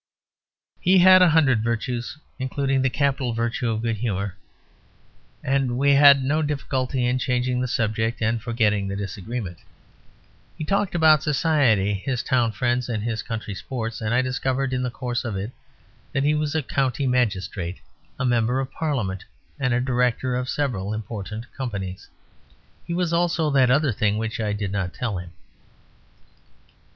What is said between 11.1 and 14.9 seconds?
society, his town friends and his country sports, and I discovered in the